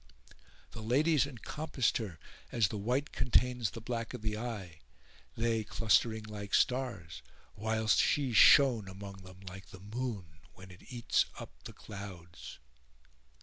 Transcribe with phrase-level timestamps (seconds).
[0.71, 2.17] The ladies encompassed her
[2.51, 4.79] as the white contains the black of the eye,
[5.37, 7.21] they clustering like stars
[7.55, 12.57] whilst she shone amongst them like the moon when it eats up the clouds.